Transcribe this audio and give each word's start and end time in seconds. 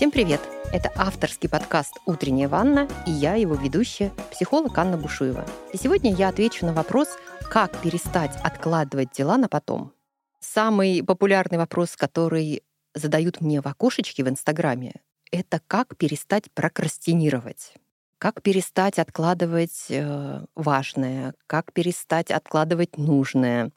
Всем 0.00 0.10
привет! 0.10 0.40
Это 0.72 0.90
авторский 0.96 1.46
подкаст 1.46 1.98
«Утренняя 2.06 2.48
ванна» 2.48 2.88
и 3.06 3.10
я, 3.10 3.34
его 3.34 3.54
ведущая, 3.54 4.12
психолог 4.32 4.78
Анна 4.78 4.96
Бушуева. 4.96 5.44
И 5.74 5.76
сегодня 5.76 6.14
я 6.14 6.28
отвечу 6.28 6.64
на 6.64 6.72
вопрос, 6.72 7.08
как 7.50 7.78
перестать 7.82 8.34
откладывать 8.42 9.12
дела 9.12 9.36
на 9.36 9.46
потом. 9.46 9.92
Самый 10.38 11.04
популярный 11.04 11.58
вопрос, 11.58 11.96
который 11.96 12.62
задают 12.94 13.42
мне 13.42 13.60
в 13.60 13.66
окошечке 13.66 14.24
в 14.24 14.28
Инстаграме, 14.30 14.94
это 15.30 15.60
как 15.66 15.98
перестать 15.98 16.50
прокрастинировать. 16.54 17.74
Как 18.16 18.40
перестать 18.40 18.98
откладывать 18.98 19.84
э, 19.90 20.46
важное, 20.54 21.34
как 21.46 21.74
перестать 21.74 22.30
откладывать 22.30 22.96
нужное, 22.96 23.70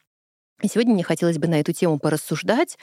сегодня 0.68 0.93
мне 0.93 1.04
хотелось 1.04 1.38
бы 1.38 1.48
на 1.48 1.59
эту 1.59 1.73
тему 1.73 1.99
порассуждать, 1.99 2.77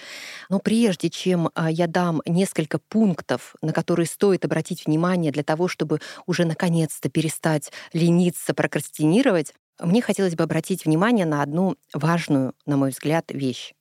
но 0.48 0.58
прежде 0.58 1.10
чем 1.10 1.50
а, 1.54 1.70
я 1.70 1.86
дам 1.86 2.22
несколько 2.26 2.78
пунктов, 2.78 3.54
на 3.62 3.72
которые 3.72 4.06
стоит 4.06 4.44
обратить 4.44 4.86
внимание 4.86 5.32
для 5.32 5.42
того, 5.42 5.68
чтобы 5.68 6.00
уже 6.26 6.44
наконец-то 6.44 7.08
перестать 7.08 7.72
лениться, 7.92 8.54
прокрастинировать, 8.54 9.54
мне 9.80 10.02
хотелось 10.02 10.36
бы 10.36 10.44
обратить 10.44 10.84
внимание 10.84 11.26
на 11.26 11.42
одну 11.42 11.76
важную, 11.94 12.54
на 12.66 12.76
мой 12.76 12.90
взгляд, 12.90 13.26
вещь. 13.30 13.72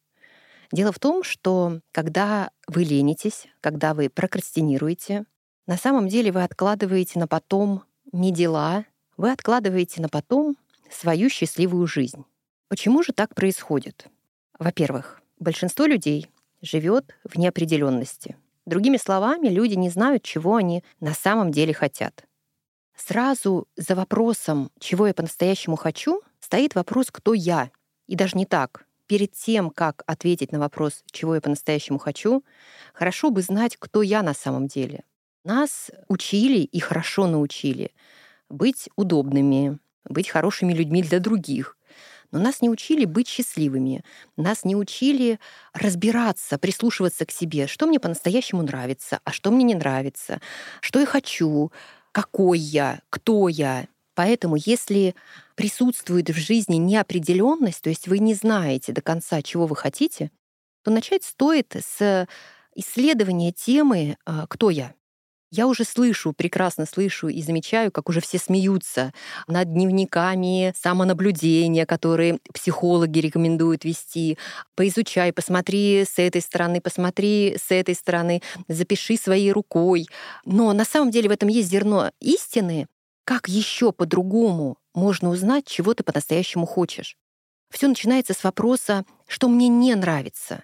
Дело 0.72 0.92
в 0.92 1.00
том, 1.00 1.24
что 1.24 1.82
когда 1.92 2.52
вы 2.68 2.84
ленитесь, 2.84 3.48
когда 3.60 3.94
вы 3.94 4.10
прокрастинируете, 4.10 5.26
на 5.66 5.78
самом 5.78 6.08
деле 6.08 6.32
вы 6.32 6.44
откладываете 6.44 7.20
на 7.20 7.28
потом 7.28 7.84
не 8.12 8.32
дела, 8.32 8.86
вы 9.18 9.32
откладываете 9.32 10.02
на 10.02 10.10
потом 10.10 10.56
свою 10.90 11.30
счастливую 11.30 11.86
жизнь. 11.88 12.26
Почему 12.70 13.02
же 13.02 13.14
так 13.14 13.34
происходит? 13.34 14.06
Во-первых, 14.60 15.22
большинство 15.40 15.86
людей 15.86 16.28
живет 16.62 17.16
в 17.24 17.38
неопределенности. 17.38 18.38
Другими 18.68 18.98
словами, 18.98 19.48
люди 19.48 19.74
не 19.74 19.90
знают, 19.90 20.22
чего 20.22 20.56
они 20.56 20.84
на 21.00 21.16
самом 21.16 21.52
деле 21.52 21.74
хотят. 21.74 22.26
Сразу 22.96 23.68
за 23.76 23.96
вопросом, 23.96 24.70
чего 24.80 25.08
я 25.08 25.16
по-настоящему 25.16 25.78
хочу, 25.78 26.22
стоит 26.40 26.76
вопрос, 26.76 27.08
кто 27.10 27.34
я. 27.34 27.72
И 28.06 28.16
даже 28.16 28.38
не 28.38 28.46
так. 28.46 28.86
Перед 29.08 29.32
тем, 29.32 29.72
как 29.72 30.04
ответить 30.06 30.52
на 30.52 30.60
вопрос, 30.60 31.04
чего 31.10 31.34
я 31.34 31.42
по-настоящему 31.42 31.98
хочу, 31.98 32.44
хорошо 32.94 33.32
бы 33.32 33.42
знать, 33.42 33.78
кто 33.78 34.04
я 34.04 34.22
на 34.22 34.36
самом 34.36 34.68
деле. 34.68 35.04
Нас 35.44 35.90
учили 36.08 36.60
и 36.60 36.80
хорошо 36.80 37.26
научили 37.26 37.92
быть 38.50 38.90
удобными, 38.96 39.80
быть 40.04 40.30
хорошими 40.30 40.74
людьми 40.74 41.02
для 41.02 41.20
других, 41.20 41.79
но 42.32 42.40
нас 42.40 42.62
не 42.62 42.70
учили 42.70 43.06
быть 43.06 43.28
счастливыми, 43.28 44.04
нас 44.38 44.64
не 44.64 44.76
учили 44.76 45.40
разбираться, 45.74 46.58
прислушиваться 46.58 47.26
к 47.26 47.32
себе, 47.32 47.68
что 47.68 47.88
мне 47.88 48.00
по-настоящему 48.00 48.62
нравится, 48.62 49.20
а 49.24 49.32
что 49.32 49.52
мне 49.52 49.64
не 49.64 49.76
нравится, 49.76 50.42
что 50.82 51.00
я 51.00 51.06
хочу, 51.06 51.72
какой 52.12 52.60
я, 52.60 53.00
кто 53.10 53.50
я. 53.50 53.88
Поэтому 54.16 54.58
если 54.58 55.16
присутствует 55.56 56.30
в 56.30 56.38
жизни 56.38 56.76
неопределенность, 56.76 57.82
то 57.82 57.90
есть 57.90 58.08
вы 58.08 58.20
не 58.20 58.34
знаете 58.34 58.92
до 58.92 59.02
конца, 59.02 59.42
чего 59.42 59.66
вы 59.66 59.76
хотите, 59.76 60.32
то 60.84 60.92
начать 60.92 61.24
стоит 61.24 61.76
с 61.76 62.28
исследования 62.76 63.52
темы 63.52 64.18
а, 64.26 64.46
«Кто 64.48 64.70
я?». 64.70 64.94
Я 65.52 65.66
уже 65.66 65.84
слышу, 65.84 66.32
прекрасно 66.32 66.86
слышу 66.86 67.28
и 67.28 67.42
замечаю, 67.42 67.92
как 67.92 68.08
уже 68.08 68.22
все 68.22 68.38
смеются 68.38 69.14
над 69.48 69.74
дневниками 69.74 70.74
самонаблюдения, 70.80 71.88
которые 71.88 72.40
психологи 72.54 73.18
рекомендуют 73.18 73.84
вести. 73.84 74.38
Поизучай, 74.76 75.34
посмотри 75.34 76.06
с 76.06 76.20
этой 76.20 76.42
стороны, 76.42 76.82
посмотри 76.82 77.58
с 77.58 77.72
этой 77.72 77.96
стороны, 77.96 78.44
запиши 78.68 79.18
своей 79.18 79.52
рукой. 79.52 80.06
Но 80.46 80.72
на 80.74 80.86
самом 80.86 81.10
деле 81.10 81.30
в 81.30 81.32
этом 81.32 81.50
есть 81.50 81.70
зерно 81.70 82.12
истины. 82.20 82.86
Как 83.26 83.48
еще 83.48 83.92
по-другому 83.92 84.78
можно 84.94 85.30
узнать, 85.30 85.66
чего 85.66 85.96
ты 85.96 86.04
по-настоящему 86.04 86.68
хочешь? 86.68 87.16
Все 87.72 87.88
начинается 87.88 88.34
с 88.36 88.44
вопроса, 88.44 89.04
что 89.28 89.48
мне 89.48 89.68
не 89.68 89.96
нравится, 89.96 90.64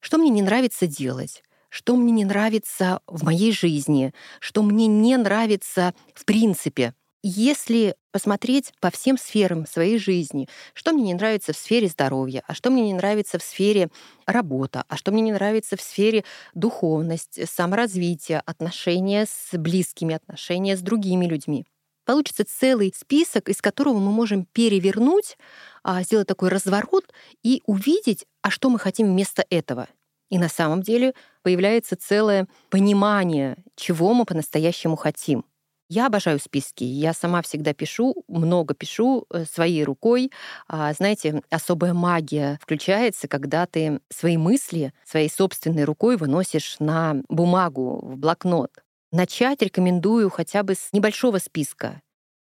что 0.00 0.18
мне 0.18 0.30
не 0.30 0.42
нравится 0.42 0.86
делать, 0.86 1.42
что 1.70 1.96
мне 1.96 2.12
не 2.12 2.24
нравится 2.26 3.00
в 3.06 3.24
моей 3.24 3.52
жизни, 3.52 4.12
что 4.40 4.62
мне 4.62 4.86
не 4.86 5.16
нравится 5.16 5.94
в 6.14 6.26
принципе. 6.26 6.94
Если 7.22 7.96
посмотреть 8.12 8.72
по 8.80 8.90
всем 8.90 9.18
сферам 9.18 9.66
своей 9.66 9.98
жизни, 9.98 10.48
что 10.72 10.92
мне 10.92 11.04
не 11.04 11.14
нравится 11.14 11.52
в 11.52 11.56
сфере 11.56 11.86
здоровья, 11.86 12.42
а 12.46 12.54
что 12.54 12.70
мне 12.70 12.82
не 12.82 12.94
нравится 12.94 13.38
в 13.38 13.42
сфере 13.42 13.90
работы, 14.26 14.82
а 14.88 14.96
что 14.96 15.12
мне 15.12 15.22
не 15.22 15.32
нравится 15.32 15.76
в 15.76 15.82
сфере 15.82 16.24
духовности, 16.54 17.46
саморазвития, 17.50 18.42
отношения 18.46 19.26
с 19.26 19.56
близкими, 19.56 20.14
отношения 20.14 20.76
с 20.76 20.80
другими 20.80 21.26
людьми. 21.26 21.66
Получится 22.06 22.44
целый 22.44 22.92
список, 22.96 23.50
из 23.50 23.60
которого 23.60 23.98
мы 23.98 24.10
можем 24.10 24.46
перевернуть, 24.46 25.36
а, 25.84 26.02
сделать 26.02 26.26
такой 26.26 26.48
разворот 26.48 27.04
и 27.42 27.62
увидеть, 27.66 28.24
а 28.40 28.50
что 28.50 28.70
мы 28.70 28.78
хотим 28.78 29.08
вместо 29.08 29.44
этого— 29.50 29.88
и 30.30 30.38
на 30.38 30.48
самом 30.48 30.82
деле 30.82 31.14
появляется 31.42 31.96
целое 31.96 32.48
понимание, 32.70 33.56
чего 33.76 34.14
мы 34.14 34.24
по-настоящему 34.24 34.96
хотим. 34.96 35.44
Я 35.92 36.06
обожаю 36.06 36.38
списки. 36.38 36.84
Я 36.84 37.12
сама 37.12 37.42
всегда 37.42 37.74
пишу, 37.74 38.24
много 38.28 38.74
пишу 38.74 39.26
э, 39.28 39.44
своей 39.44 39.82
рукой. 39.82 40.30
А, 40.68 40.92
знаете, 40.92 41.42
особая 41.50 41.94
магия 41.94 42.60
включается, 42.62 43.26
когда 43.26 43.66
ты 43.66 44.00
свои 44.08 44.36
мысли 44.36 44.92
своей 45.04 45.28
собственной 45.28 45.82
рукой 45.82 46.16
выносишь 46.16 46.76
на 46.78 47.16
бумагу, 47.28 47.98
в 48.04 48.16
блокнот. 48.16 48.70
Начать 49.10 49.62
рекомендую 49.62 50.30
хотя 50.30 50.62
бы 50.62 50.74
с 50.74 50.92
небольшого 50.92 51.38
списка. 51.38 52.00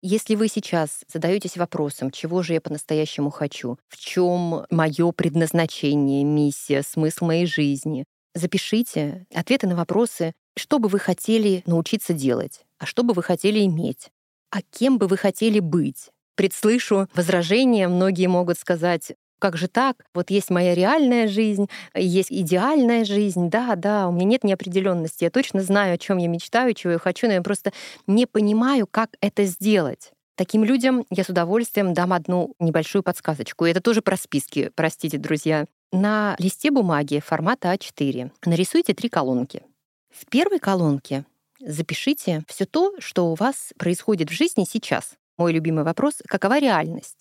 Если 0.07 0.35
вы 0.35 0.49
сейчас 0.49 1.03
задаетесь 1.11 1.57
вопросом, 1.57 2.11
чего 2.11 2.43
же 2.43 2.53
я 2.53 2.61
по-настоящему 2.61 3.31
хочу, 3.31 3.79
в 3.89 3.97
чем 3.97 4.67
мое 4.69 5.13
предназначение, 5.13 6.25
миссия, 6.25 6.83
смысл 6.83 7.25
моей 7.25 7.47
жизни, 7.47 8.05
запишите 8.35 9.25
ответы 9.35 9.67
на 9.67 9.75
вопросы, 9.75 10.35
что 10.59 10.79
бы 10.79 10.91
вы 10.91 10.99
хотели 10.99 11.63
научиться 11.65 12.13
делать, 12.13 12.67
а 12.79 12.85
что 12.85 13.03
бы 13.03 13.15
вы 13.15 13.23
хотели 13.23 13.65
иметь, 13.65 14.11
а 14.51 14.59
кем 14.61 14.99
бы 14.99 15.07
вы 15.07 15.17
хотели 15.17 15.59
быть. 15.59 16.11
Предслышу 16.37 17.09
возражения, 17.15 17.89
многие 17.89 18.27
могут 18.27 18.59
сказать, 18.59 19.15
как 19.45 19.59
же 19.59 19.69
так? 19.69 20.07
Вот 20.15 20.31
есть 20.31 20.49
моя 20.49 20.75
реальная 20.75 21.29
жизнь, 21.29 21.69
есть 21.95 22.33
идеальная 22.33 23.05
жизнь. 23.05 23.51
Да, 23.51 23.77
да, 23.77 24.09
у 24.09 24.13
меня 24.13 24.25
нет 24.25 24.43
неопределенности. 24.43 25.25
Я 25.25 25.31
точно 25.31 25.61
знаю, 25.61 25.97
о 25.97 25.99
чем 25.99 26.17
я 26.17 26.29
мечтаю, 26.29 26.73
чего 26.73 26.95
я 26.95 26.99
хочу, 26.99 27.27
но 27.27 27.35
я 27.35 27.43
просто 27.43 27.71
не 28.07 28.25
понимаю, 28.25 28.87
как 28.91 29.11
это 29.21 29.45
сделать. 29.45 30.13
Таким 30.35 30.65
людям 30.65 31.05
я 31.11 31.25
с 31.25 31.29
удовольствием 31.29 31.93
дам 31.93 32.15
одну 32.15 32.55
небольшую 32.59 33.03
подсказочку. 33.03 33.67
Это 33.67 33.83
тоже 33.83 34.01
про 34.01 34.17
списки, 34.17 34.71
простите, 34.75 35.19
друзья. 35.19 35.67
На 35.93 36.37
листе 36.39 36.71
бумаги 36.71 37.21
формата 37.23 37.71
А4 37.75 38.31
нарисуйте 38.47 38.95
три 38.95 39.11
колонки. 39.11 39.63
В 40.09 40.25
первой 40.25 40.59
колонке 40.59 41.27
запишите 41.61 42.45
все 42.49 42.65
то, 42.65 42.95
что 42.99 43.31
у 43.31 43.35
вас 43.35 43.75
происходит 43.77 44.31
в 44.31 44.33
жизни 44.33 44.65
сейчас. 44.67 45.17
Мой 45.37 45.53
любимый 45.53 45.85
вопрос— 45.85 46.23
какова 46.27 46.59
реальность? 46.59 47.19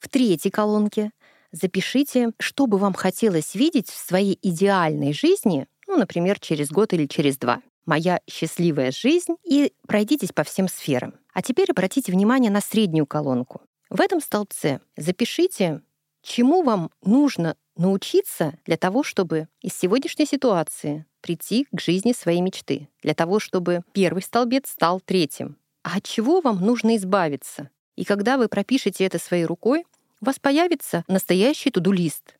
В 0.00 0.08
третьей 0.08 0.50
колонке 0.50 1.12
запишите, 1.52 2.30
что 2.38 2.66
бы 2.66 2.78
вам 2.78 2.94
хотелось 2.94 3.54
видеть 3.54 3.88
в 3.88 3.96
своей 3.96 4.38
идеальной 4.42 5.12
жизни, 5.12 5.66
ну, 5.86 5.96
например, 5.96 6.38
через 6.38 6.70
год 6.70 6.92
или 6.92 7.06
через 7.06 7.36
два. 7.38 7.62
Моя 7.86 8.20
счастливая 8.30 8.92
жизнь 8.92 9.34
и 9.44 9.72
пройдитесь 9.86 10.32
по 10.32 10.44
всем 10.44 10.68
сферам. 10.68 11.14
А 11.32 11.42
теперь 11.42 11.70
обратите 11.70 12.12
внимание 12.12 12.50
на 12.50 12.60
среднюю 12.60 13.06
колонку. 13.06 13.62
В 13.88 14.00
этом 14.00 14.20
столбце 14.20 14.80
запишите, 14.96 15.82
чему 16.22 16.62
вам 16.62 16.90
нужно 17.02 17.56
научиться 17.76 18.54
для 18.66 18.76
того, 18.76 19.02
чтобы 19.02 19.48
из 19.60 19.76
сегодняшней 19.76 20.26
ситуации 20.26 21.06
прийти 21.20 21.66
к 21.72 21.80
жизни 21.80 22.12
своей 22.12 22.40
мечты, 22.40 22.88
для 23.02 23.14
того, 23.14 23.40
чтобы 23.40 23.82
первый 23.92 24.22
столбец 24.22 24.70
стал 24.70 25.00
третьим. 25.00 25.56
А 25.82 25.96
от 25.96 26.04
чего 26.04 26.40
вам 26.40 26.60
нужно 26.60 26.96
избавиться? 26.96 27.70
И 27.96 28.04
когда 28.04 28.38
вы 28.38 28.48
пропишете 28.48 29.04
это 29.04 29.18
своей 29.18 29.44
рукой, 29.44 29.84
у 30.20 30.26
вас 30.26 30.38
появится 30.38 31.04
настоящий 31.08 31.70
туду-лист. 31.70 32.36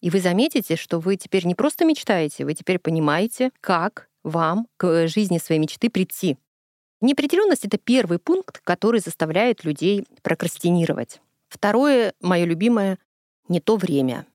И 0.00 0.10
вы 0.10 0.20
заметите, 0.20 0.76
что 0.76 1.00
вы 1.00 1.16
теперь 1.16 1.46
не 1.46 1.54
просто 1.54 1.84
мечтаете, 1.84 2.44
вы 2.44 2.54
теперь 2.54 2.78
понимаете, 2.78 3.50
как 3.60 4.08
вам 4.22 4.66
к 4.76 5.06
жизни 5.08 5.38
своей 5.38 5.60
мечты 5.60 5.88
прийти. 5.90 6.36
Неопределенность— 7.00 7.64
это 7.66 7.78
первый 7.78 8.18
пункт, 8.18 8.60
который 8.64 9.00
заставляет 9.00 9.64
людей 9.64 10.06
прокрастинировать. 10.22 11.20
Второе, 11.48 12.14
мое 12.20 12.44
любимое, 12.44 12.98
не 13.48 13.60
то 13.60 13.76
время. 13.76 14.26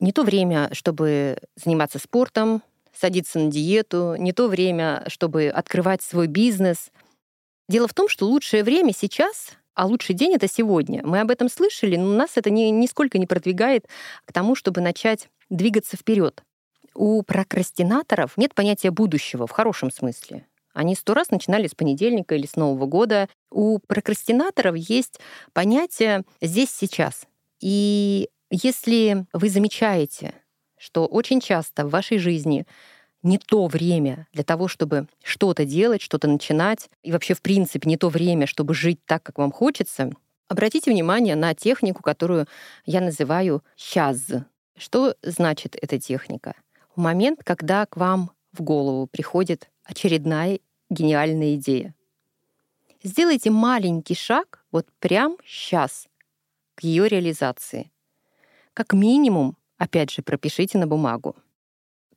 Не 0.00 0.12
то 0.12 0.22
время, 0.22 0.68
чтобы 0.72 1.38
заниматься 1.56 1.98
спортом, 1.98 2.62
садиться 2.92 3.38
на 3.38 3.50
диету, 3.50 4.16
не 4.16 4.32
то 4.32 4.48
время, 4.48 5.04
чтобы 5.08 5.48
открывать 5.48 6.02
свой 6.02 6.26
бизнес. 6.26 6.90
Дело 7.68 7.88
в 7.88 7.94
том, 7.94 8.08
что 8.08 8.26
лучшее 8.26 8.64
время 8.64 8.92
сейчас 8.92 9.52
а 9.74 9.86
лучший 9.86 10.14
день— 10.14 10.34
это 10.34 10.48
сегодня. 10.48 11.02
Мы 11.04 11.20
об 11.20 11.30
этом 11.30 11.48
слышали, 11.48 11.96
но 11.96 12.14
нас 12.16 12.32
это 12.36 12.50
ни, 12.50 12.62
нисколько 12.64 13.18
не 13.18 13.26
продвигает 13.26 13.86
к 14.24 14.32
тому, 14.32 14.54
чтобы 14.54 14.80
начать 14.80 15.28
двигаться 15.50 15.96
вперед. 15.96 16.42
у 16.94 17.22
прокрастинаторов 17.22 18.36
нет 18.36 18.54
понятия 18.54 18.90
будущего 18.90 19.46
в 19.46 19.50
хорошем 19.50 19.90
смысле. 19.90 20.46
Они 20.74 20.94
сто 20.94 21.14
раз 21.14 21.30
начинали 21.30 21.66
с 21.66 21.74
понедельника 21.74 22.34
или 22.34 22.46
с 22.46 22.56
Нового 22.56 22.86
года. 22.86 23.28
У 23.50 23.78
прокрастинаторов 23.78 24.76
есть 24.76 25.20
понятие 25.52 26.24
«здесь, 26.40 26.70
сейчас». 26.70 27.26
И 27.60 28.28
если 28.50 29.26
вы 29.32 29.48
замечаете, 29.48 30.34
что 30.78 31.06
очень 31.06 31.40
часто 31.40 31.86
в 31.86 31.90
вашей 31.90 32.18
жизни 32.18 32.66
не 33.22 33.38
то 33.38 33.66
время 33.66 34.26
для 34.32 34.44
того, 34.44 34.68
чтобы 34.68 35.06
что-то 35.22 35.64
делать, 35.64 36.02
что-то 36.02 36.28
начинать, 36.28 36.90
и 37.02 37.12
вообще, 37.12 37.34
в 37.34 37.42
принципе, 37.42 37.88
не 37.88 37.96
то 37.96 38.08
время, 38.08 38.46
чтобы 38.46 38.74
жить 38.74 38.98
так, 39.04 39.22
как 39.22 39.38
вам 39.38 39.52
хочется, 39.52 40.10
обратите 40.48 40.90
внимание 40.90 41.36
на 41.36 41.54
технику, 41.54 42.02
которую 42.02 42.46
я 42.84 43.00
называю 43.00 43.62
«сейчас». 43.76 44.26
Что 44.76 45.14
значит 45.22 45.76
эта 45.80 45.98
техника? 45.98 46.54
В 46.96 47.00
момент, 47.00 47.40
когда 47.44 47.86
к 47.86 47.96
вам 47.96 48.32
в 48.52 48.62
голову 48.62 49.06
приходит 49.06 49.70
очередная 49.84 50.60
гениальная 50.90 51.54
идея. 51.54 51.94
Сделайте 53.02 53.50
маленький 53.50 54.14
шаг 54.14 54.64
вот 54.70 54.86
прямо 54.98 55.36
сейчас 55.44 56.08
к 56.74 56.82
ее 56.82 57.08
реализации. 57.08 57.90
Как 58.74 58.92
минимум, 58.92 59.56
опять 59.76 60.10
же, 60.10 60.22
пропишите 60.22 60.78
на 60.78 60.86
бумагу. 60.86 61.36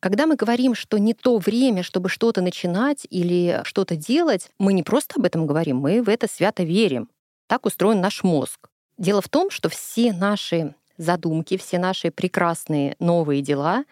Когда 0.06 0.28
мы 0.28 0.36
говорим, 0.36 0.76
что 0.76 0.98
не 0.98 1.14
то 1.14 1.36
время, 1.38 1.82
чтобы 1.82 2.08
что-то 2.08 2.40
начинать 2.40 3.08
или 3.10 3.60
что-то 3.64 3.96
делать, 3.96 4.52
мы 4.56 4.72
не 4.72 4.84
просто 4.84 5.16
об 5.18 5.24
этом 5.24 5.48
говорим, 5.48 5.78
мы 5.78 6.00
в 6.00 6.08
это 6.08 6.28
свято 6.28 6.62
верим. 6.62 7.08
Так 7.48 7.66
устроен 7.66 8.00
наш 8.00 8.22
мозг. 8.22 8.68
Дело 8.98 9.20
в 9.20 9.28
том, 9.28 9.50
что 9.50 9.68
все 9.68 10.12
наши 10.12 10.76
задумки, 10.96 11.56
все 11.56 11.80
наши 11.80 12.12
прекрасные 12.12 12.94
новые 13.00 13.42
дела, 13.42 13.84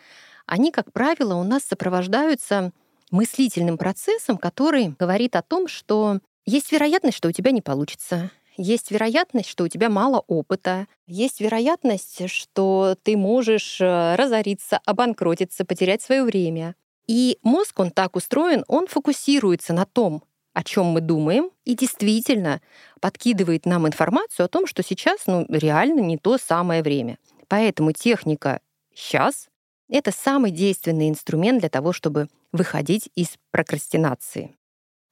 они, 0.47 0.71
как 0.71 0.93
правило, 0.93 1.35
у 1.35 1.43
нас 1.43 1.65
сопровождаются 1.65 2.71
мыслительным 3.11 3.77
процессом, 3.77 4.39
который 4.39 4.95
говорит 4.97 5.35
о 5.35 5.43
том, 5.43 5.67
что 5.67 6.21
есть 6.47 6.71
вероятность, 6.71 7.17
что 7.17 7.29
у 7.29 7.33
тебя 7.33 7.51
не 7.51 7.61
получится, 7.61 8.31
есть 8.57 8.91
вероятность, 8.91 9.49
что 9.49 9.65
у 9.65 9.69
тебя 9.69 9.89
мало 9.89 10.23
опыта, 10.27 10.87
есть 11.07 11.41
вероятность, 11.41 12.29
что 12.31 12.97
ты 13.03 13.17
можешь 13.17 13.81
э, 13.81 14.15
разориться, 14.17 14.81
обанкротиться, 14.85 15.65
потерять 15.65 16.03
свое 16.03 16.25
время. 16.25 16.75
И 17.07 17.39
мозг, 17.43 17.81
он 17.81 17.91
так 17.91 18.17
устроен, 18.17 18.65
он 18.69 18.87
фокусируется 18.87 19.73
на 19.73 19.85
том, 19.85 20.23
о 20.53 20.63
чем 20.63 20.87
мы 20.87 21.01
думаем, 21.01 21.51
и 21.65 21.75
действительно 21.75 22.63
подкидывает 23.01 23.67
нам 23.67 23.87
информацию 23.87 24.47
о 24.47 24.49
том, 24.49 24.67
что 24.67 24.83
сейчас 24.83 25.27
ну, 25.27 25.45
реально 25.49 26.01
не 26.01 26.17
то 26.17 26.39
самое 26.39 26.83
время. 26.83 27.19
Поэтому 27.49 27.93
техника 27.93 28.61
сейчас— 28.95 29.49
это 29.89 30.13
самый 30.13 30.53
действенный 30.53 31.09
инструмент 31.09 31.61
для 31.61 31.69
того, 31.69 31.93
чтобы 31.93 32.29
выходить 32.53 33.11
из 33.17 33.37
прокрастинации. 33.51 34.57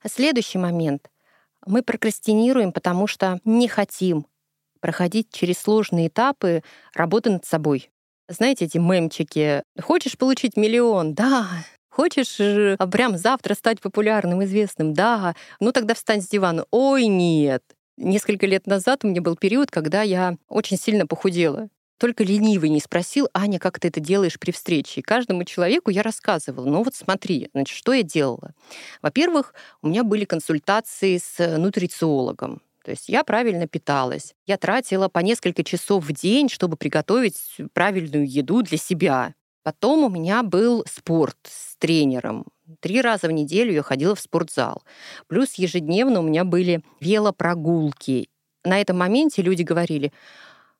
Следующий 0.06 0.58
момент. 0.58 1.10
Мы 1.66 1.82
прокрастинируем, 1.82 2.72
потому 2.72 3.06
что 3.06 3.40
не 3.44 3.68
хотим 3.68 4.26
проходить 4.80 5.28
через 5.30 5.58
сложные 5.58 6.08
этапы 6.08 6.62
работы 6.94 7.30
над 7.30 7.44
собой. 7.44 7.90
Знаете, 8.28 8.64
эти 8.64 8.78
мемчики 8.78 9.62
«Хочешь 9.80 10.18
получить 10.18 10.56
миллион?» 10.56 11.14
Да. 11.14 11.48
Хочешь 11.90 12.36
прям 12.90 13.18
завтра 13.18 13.54
стать 13.54 13.80
популярным, 13.80 14.42
известным? 14.44 14.94
Да. 14.94 15.34
Ну 15.60 15.72
тогда 15.72 15.94
встань 15.94 16.22
с 16.22 16.28
дивана. 16.28 16.64
Ой, 16.70 17.06
нет. 17.06 17.62
Несколько 17.98 18.46
лет 18.46 18.66
назад 18.66 19.04
у 19.04 19.08
меня 19.08 19.20
был 19.20 19.36
период, 19.36 19.70
когда 19.70 20.00
я 20.00 20.38
очень 20.48 20.78
сильно 20.78 21.06
похудела. 21.06 21.68
Только 22.02 22.24
ленивый 22.24 22.68
не 22.68 22.80
спросил, 22.80 23.28
Аня, 23.32 23.60
как 23.60 23.78
ты 23.78 23.86
это 23.86 24.00
делаешь 24.00 24.36
при 24.40 24.50
встрече. 24.50 24.98
И 24.98 25.02
каждому 25.04 25.44
человеку 25.44 25.88
я 25.88 26.02
рассказывала, 26.02 26.64
ну 26.64 26.82
вот 26.82 26.96
смотри, 26.96 27.48
значит, 27.54 27.76
что 27.76 27.92
я 27.92 28.02
делала. 28.02 28.54
Во-первых, 29.02 29.54
у 29.82 29.86
меня 29.86 30.02
были 30.02 30.24
консультации 30.24 31.18
с 31.18 31.58
нутрициологом. 31.58 32.60
То 32.84 32.90
есть 32.90 33.08
я 33.08 33.22
правильно 33.22 33.68
питалась. 33.68 34.34
Я 34.46 34.56
тратила 34.56 35.06
по 35.06 35.20
несколько 35.20 35.62
часов 35.62 36.04
в 36.04 36.12
день, 36.12 36.48
чтобы 36.48 36.76
приготовить 36.76 37.38
правильную 37.72 38.28
еду 38.28 38.62
для 38.62 38.78
себя. 38.78 39.34
Потом 39.62 40.02
у 40.02 40.08
меня 40.08 40.42
был 40.42 40.84
спорт 40.88 41.38
с 41.44 41.76
тренером. 41.76 42.46
Три 42.80 43.00
раза 43.00 43.28
в 43.28 43.30
неделю 43.30 43.74
я 43.74 43.84
ходила 43.84 44.16
в 44.16 44.20
спортзал. 44.20 44.82
Плюс 45.28 45.54
ежедневно 45.54 46.18
у 46.18 46.24
меня 46.24 46.42
были 46.42 46.82
велопрогулки. 46.98 48.28
На 48.64 48.80
этом 48.80 48.98
моменте 48.98 49.42
люди 49.42 49.62
говорили, 49.62 50.12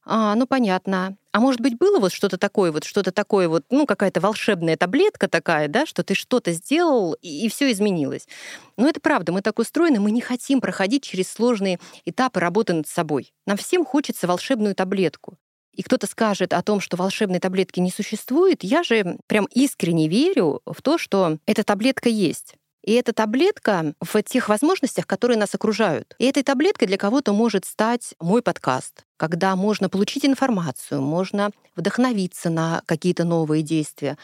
а, 0.05 0.35
ну 0.35 0.47
понятно. 0.47 1.17
А 1.31 1.41
может 1.41 1.61
быть, 1.61 1.79
было 1.79 1.99
вот 1.99 2.13
что-то 2.13 2.37
такое, 2.37 2.73
вот 2.73 2.85
что-то 2.85 3.13
такое, 3.13 3.49
вот, 3.49 3.65
ну, 3.71 3.87
какая-то 3.87 4.21
волшебная 4.21 4.77
таблетка 4.77 5.29
такая, 5.29 5.69
да, 5.69 5.87
что 5.87 6.03
ты 6.03 6.15
что-то 6.15 6.53
сделал, 6.53 7.15
и, 7.23 7.47
и 7.47 7.49
все 7.49 7.71
изменилось. 7.73 8.29
Но 8.77 8.89
это 8.89 9.01
правда, 9.01 9.33
мы 9.33 9.41
так 9.41 9.59
устроены, 9.59 10.01
мы 10.01 10.11
не 10.11 10.21
хотим 10.21 10.61
проходить 10.61 11.05
через 11.05 11.33
сложные 11.33 11.79
этапы 12.05 12.41
работы 12.41 12.75
над 12.75 12.87
собой. 12.87 13.33
Нам 13.47 13.57
всем 13.57 13.85
хочется 13.85 14.27
волшебную 14.27 14.75
таблетку. 14.75 15.39
И 15.73 15.83
кто-то 15.83 16.07
скажет 16.07 16.53
о 16.53 16.63
том, 16.63 16.81
что 16.81 16.99
волшебной 16.99 17.39
таблетки 17.39 17.81
не 17.81 17.91
существует, 17.91 18.63
я 18.63 18.83
же 18.83 19.17
прям 19.27 19.47
искренне 19.47 20.09
верю 20.09 20.61
в 20.67 20.83
то, 20.83 20.99
что 20.99 21.39
эта 21.47 21.65
таблетка 21.65 22.11
есть. 22.11 22.57
И 22.83 22.93
эта 22.95 23.13
таблетка 23.13 23.95
в 24.01 24.23
тех 24.23 24.49
возможностях, 24.49 25.07
которые 25.07 25.39
нас 25.39 25.55
окружают. 25.55 26.15
И 26.19 26.27
этой 26.27 26.43
таблеткой 26.43 26.89
для 26.89 26.99
кого-то 26.99 27.33
может 27.33 27.65
стать 27.65 28.15
мой 28.21 28.43
подкаст, 28.43 29.05
когда 29.17 29.55
можно 29.55 29.89
получить 29.89 30.25
информацию, 30.25 31.01
можно 31.01 31.51
вдохновиться 31.77 32.51
на 32.51 32.83
какие-то 32.87 33.25
новые 33.25 33.63
действия, 33.63 34.19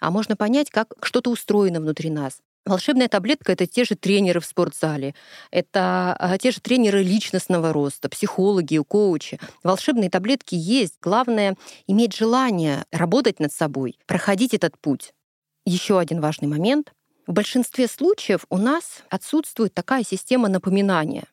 а 0.00 0.10
можно 0.10 0.36
понять, 0.36 0.70
как 0.70 0.94
что-то 1.02 1.30
устроено 1.30 1.80
внутри 1.80 2.10
нас. 2.10 2.40
Волшебная 2.66 3.08
таблетка— 3.08 3.52
это 3.54 3.66
те 3.66 3.84
же 3.84 3.94
тренеры 3.94 4.40
в 4.40 4.44
спортзале, 4.44 5.14
это 5.50 6.14
а, 6.18 6.36
те 6.36 6.50
же 6.50 6.60
тренеры 6.60 7.02
личностного 7.02 7.72
роста, 7.72 8.08
психологи, 8.10 8.76
коучи. 8.78 9.40
Волшебные 9.62 10.10
таблетки 10.10 10.54
есть. 10.54 10.94
Главное— 11.00 11.56
иметь 11.86 12.14
желание 12.14 12.84
работать 12.92 13.40
над 13.40 13.52
собой, 13.52 13.98
проходить 14.06 14.52
этот 14.52 14.78
путь. 14.78 15.14
Еще 15.64 15.98
один 15.98 16.20
важный 16.20 16.48
момент 16.48 16.92
в 17.30 17.32
большинстве 17.32 17.86
случаев 17.86 18.44
у 18.50 18.58
нас 18.58 19.04
отсутствует 19.08 19.72
такая 19.72 20.02
система 20.02 20.48
напоминания. 20.48 21.28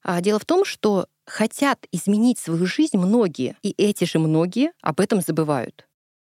А 0.00 0.20
дело 0.20 0.38
в 0.38 0.44
том, 0.44 0.64
что 0.64 1.08
хотят 1.26 1.86
изменить 1.90 2.38
свою 2.38 2.66
жизнь 2.66 2.96
многие, 2.96 3.56
и 3.60 3.74
эти 3.76 4.04
же 4.04 4.20
многие 4.20 4.70
об 4.80 5.00
этом 5.00 5.20
забывают. 5.20 5.88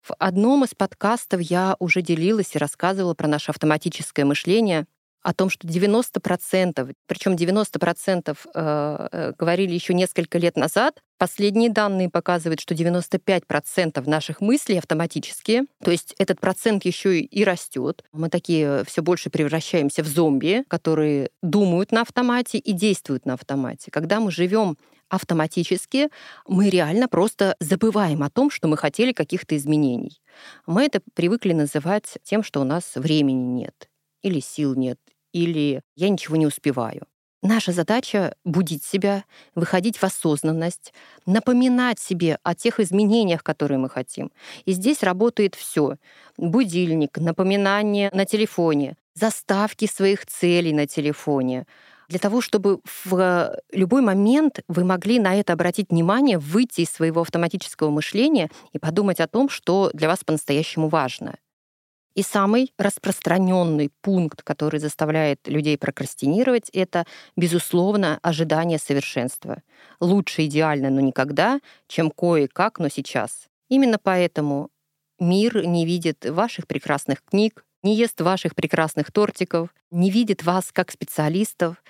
В 0.00 0.14
одном 0.18 0.64
из 0.64 0.74
подкастов 0.74 1.42
я 1.42 1.76
уже 1.78 2.00
делилась 2.00 2.54
и 2.54 2.58
рассказывала 2.58 3.12
про 3.12 3.28
наше 3.28 3.50
автоматическое 3.50 4.24
мышление, 4.24 4.86
о 5.22 5.32
том, 5.32 5.48
что 5.50 5.66
90%, 5.66 6.94
причем 7.06 7.34
90% 7.34 8.36
э, 8.54 9.08
э, 9.12 9.32
говорили 9.38 9.72
еще 9.72 9.94
несколько 9.94 10.38
лет 10.38 10.56
назад, 10.56 11.00
последние 11.18 11.70
данные 11.70 12.10
показывают, 12.10 12.60
что 12.60 12.74
95% 12.74 14.08
наших 14.08 14.40
мыслей 14.40 14.78
автоматические, 14.78 15.64
то 15.82 15.90
есть 15.90 16.14
этот 16.18 16.40
процент 16.40 16.84
еще 16.84 17.20
и 17.20 17.44
растет. 17.44 18.04
Мы 18.12 18.28
такие 18.28 18.84
все 18.84 19.02
больше 19.02 19.30
превращаемся 19.30 20.02
в 20.02 20.06
зомби, 20.06 20.64
которые 20.68 21.30
думают 21.42 21.92
на 21.92 22.02
автомате 22.02 22.58
и 22.58 22.72
действуют 22.72 23.24
на 23.24 23.34
автомате. 23.34 23.90
Когда 23.90 24.18
мы 24.18 24.32
живем 24.32 24.76
автоматически, 25.08 26.08
мы 26.48 26.70
реально 26.70 27.06
просто 27.06 27.54
забываем 27.60 28.22
о 28.22 28.30
том, 28.30 28.50
что 28.50 28.66
мы 28.66 28.76
хотели 28.78 29.12
каких-то 29.12 29.56
изменений. 29.56 30.20
Мы 30.66 30.86
это 30.86 31.00
привыкли 31.14 31.52
называть 31.52 32.18
тем, 32.24 32.42
что 32.42 32.62
у 32.62 32.64
нас 32.64 32.92
времени 32.96 33.60
нет 33.60 33.88
или 34.22 34.40
сил 34.40 34.74
нет, 34.74 34.98
или 35.32 35.82
я 35.96 36.08
ничего 36.08 36.36
не 36.36 36.46
успеваю. 36.46 37.02
Наша 37.44 37.72
задача— 37.72 38.36
будить 38.44 38.84
себя, 38.84 39.24
выходить 39.56 39.96
в 39.98 40.04
осознанность, 40.04 40.94
напоминать 41.26 41.98
себе 41.98 42.38
о 42.44 42.54
тех 42.54 42.78
изменениях, 42.78 43.42
которые 43.42 43.78
мы 43.78 43.88
хотим. 43.88 44.30
И 44.64 44.72
здесь 44.72 45.02
работает 45.02 45.56
все: 45.56 45.96
Будильник, 46.38 47.18
напоминание 47.18 48.10
на 48.12 48.26
телефоне, 48.26 48.96
заставки 49.14 49.86
своих 49.86 50.24
целей 50.26 50.72
на 50.72 50.86
телефоне, 50.86 51.66
для 52.08 52.20
того, 52.20 52.40
чтобы 52.40 52.78
в 53.04 53.56
любой 53.72 54.02
момент 54.02 54.60
вы 54.68 54.84
могли 54.84 55.18
на 55.18 55.34
это 55.34 55.54
обратить 55.54 55.90
внимание, 55.90 56.38
выйти 56.38 56.82
из 56.82 56.90
своего 56.90 57.22
автоматического 57.22 57.90
мышления 57.90 58.50
и 58.72 58.78
подумать 58.78 59.18
о 59.18 59.26
том, 59.26 59.48
что 59.48 59.90
для 59.94 60.08
вас 60.08 60.22
по-настоящему 60.22 60.88
важно. 60.88 61.36
И 62.14 62.22
самый 62.22 62.72
распространенный 62.78 63.90
пункт, 64.02 64.42
который 64.42 64.80
заставляет 64.80 65.48
людей 65.48 65.78
прокрастинировать, 65.78 66.68
это, 66.72 67.06
безусловно, 67.36 68.18
ожидание 68.22 68.78
совершенства. 68.78 69.62
Лучше 70.00 70.44
идеально, 70.46 70.90
но 70.90 71.00
никогда, 71.00 71.60
чем 71.88 72.10
кое-как, 72.10 72.78
но 72.78 72.88
сейчас. 72.88 73.48
Именно 73.68 73.98
поэтому 73.98 74.68
мир 75.18 75.64
не 75.64 75.86
видит 75.86 76.26
ваших 76.28 76.66
прекрасных 76.66 77.24
книг, 77.24 77.64
не 77.82 77.96
ест 77.96 78.20
ваших 78.20 78.54
прекрасных 78.54 79.10
тортиков, 79.10 79.70
не 79.90 80.10
видит 80.10 80.42
вас 80.42 80.70
как 80.72 80.92
специалистов, 80.92 81.82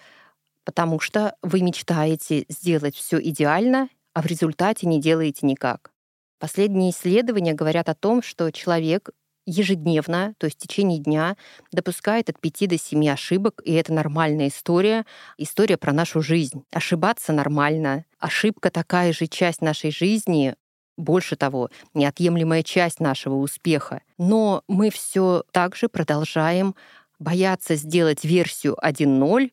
потому 0.64 1.00
что 1.00 1.35
вы 1.43 1.62
мечтаете 1.62 2.47
сделать 2.49 2.95
все 2.95 3.21
идеально, 3.21 3.88
а 4.14 4.23
в 4.23 4.26
результате 4.26 4.87
не 4.87 5.00
делаете 5.00 5.47
никак. 5.47 5.91
Последние 6.38 6.91
исследования 6.91 7.55
говорят 7.55 7.88
о 7.88 7.95
том, 7.95 8.23
что 8.23 8.50
человек 8.50 9.11
ежедневно, 9.47 10.35
то 10.39 10.47
есть 10.47 10.59
в 10.59 10.63
течение 10.63 10.99
дня, 10.99 11.37
допускает 11.73 12.31
от 12.31 12.39
5 12.39 12.69
до 12.69 12.79
7 12.79 13.09
ошибок, 13.11 13.63
и 13.65 13.73
это 13.73 13.93
нормальная 13.93 14.49
история, 14.49 15.05
история 15.37 15.77
про 15.77 15.93
нашу 15.93 16.23
жизнь. 16.23 16.65
Ошибаться 16.73 17.33
нормально. 17.33 18.05
Ошибка 18.19 18.71
такая 18.71 19.13
же 19.13 19.27
часть 19.27 19.61
нашей 19.61 19.91
жизни, 19.91 20.55
больше 20.97 21.37
того, 21.37 21.71
неотъемлемая 21.95 22.63
часть 22.63 23.01
нашего 23.01 23.37
успеха. 23.37 24.03
Но 24.19 24.63
мы 24.69 24.91
все 24.91 25.45
так 25.53 25.75
же 25.77 25.89
продолжаем 25.89 26.75
бояться 27.19 27.77
сделать 27.77 28.25
версию 28.25 28.77
1.0, 28.83 29.53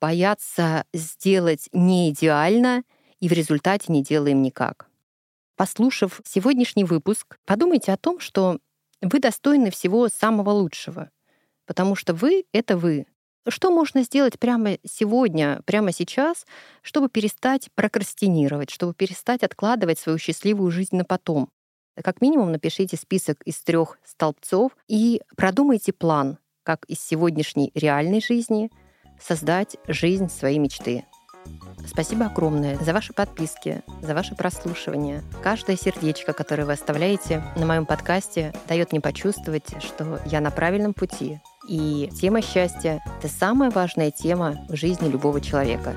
бояться 0.00 0.84
сделать 0.92 1.68
не 1.72 2.10
идеально, 2.10 2.82
и 3.20 3.28
в 3.28 3.32
результате 3.32 3.92
не 3.92 4.02
делаем 4.02 4.42
никак. 4.42 4.88
Послушав 5.56 6.20
сегодняшний 6.24 6.84
выпуск, 6.84 7.38
подумайте 7.46 7.92
о 7.92 7.96
том, 7.96 8.18
что 8.18 8.58
вы 9.04 9.20
достойны 9.20 9.70
всего 9.70 10.08
самого 10.08 10.50
лучшего, 10.50 11.10
потому 11.66 11.94
что 11.94 12.14
вы— 12.14 12.44
это 12.52 12.76
вы. 12.76 13.06
Что 13.46 13.70
можно 13.70 14.02
сделать 14.02 14.38
прямо 14.38 14.78
сегодня, 14.84 15.60
прямо 15.66 15.92
сейчас, 15.92 16.46
чтобы 16.80 17.10
перестать 17.10 17.68
прокрастинировать, 17.74 18.70
чтобы 18.70 18.94
перестать 18.94 19.42
откладывать 19.42 19.98
свою 19.98 20.18
счастливую 20.18 20.70
жизнь 20.70 20.96
на 20.96 21.04
потом? 21.04 21.50
Как 22.02 22.20
минимум 22.20 22.52
напишите 22.52 22.96
список 22.96 23.42
из 23.42 23.60
трех 23.62 23.98
столбцов 24.04 24.72
и 24.88 25.20
продумайте 25.36 25.92
план, 25.92 26.38
как 26.62 26.84
из 26.86 27.00
сегодняшней 27.00 27.70
реальной 27.74 28.20
жизни 28.20 28.70
создать 29.20 29.76
жизнь 29.86 30.28
своей 30.28 30.58
мечты. 30.58 31.04
Спасибо 31.86 32.26
огромное 32.26 32.76
за 32.78 32.92
ваши 32.92 33.12
подписки, 33.12 33.82
за 34.02 34.14
ваше 34.14 34.34
прослушивание. 34.34 35.22
Каждое 35.42 35.76
сердечко, 35.76 36.32
которое 36.32 36.64
вы 36.64 36.72
оставляете 36.72 37.42
на 37.56 37.66
моем 37.66 37.86
подкасте, 37.86 38.52
дает 38.68 38.92
мне 38.92 39.00
почувствовать, 39.00 39.66
что 39.82 40.20
я 40.26 40.40
на 40.40 40.50
правильном 40.50 40.94
пути. 40.94 41.40
И 41.68 42.10
тема 42.20 42.42
счастья— 42.42 43.02
это 43.18 43.28
самая 43.28 43.70
важная 43.70 44.10
тема 44.10 44.66
в 44.68 44.76
жизни 44.76 45.08
любого 45.08 45.40
человека. 45.40 45.94